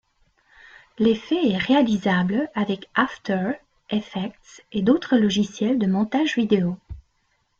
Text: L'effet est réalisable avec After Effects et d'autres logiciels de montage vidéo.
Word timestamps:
L'effet 0.97 1.47
est 1.51 1.57
réalisable 1.57 2.49
avec 2.55 2.89
After 2.95 3.51
Effects 3.91 4.65
et 4.71 4.81
d'autres 4.81 5.15
logiciels 5.15 5.77
de 5.77 5.85
montage 5.85 6.37
vidéo. 6.37 6.75